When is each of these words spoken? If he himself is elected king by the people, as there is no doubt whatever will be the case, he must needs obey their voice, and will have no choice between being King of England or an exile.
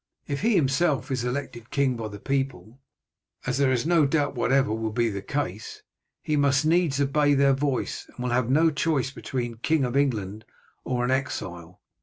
If 0.25 0.41
he 0.41 0.55
himself 0.55 1.11
is 1.11 1.23
elected 1.23 1.69
king 1.69 1.95
by 1.95 2.07
the 2.07 2.17
people, 2.17 2.79
as 3.45 3.59
there 3.59 3.71
is 3.71 3.85
no 3.85 4.07
doubt 4.07 4.33
whatever 4.33 4.73
will 4.73 4.89
be 4.91 5.09
the 5.11 5.21
case, 5.21 5.83
he 6.23 6.35
must 6.35 6.65
needs 6.65 6.99
obey 6.99 7.35
their 7.35 7.53
voice, 7.53 8.07
and 8.07 8.17
will 8.23 8.31
have 8.31 8.49
no 8.49 8.71
choice 8.71 9.11
between 9.11 9.49
being 9.51 9.57
King 9.61 9.85
of 9.85 9.95
England 9.95 10.43
or 10.83 11.05
an 11.05 11.11
exile. 11.11 11.81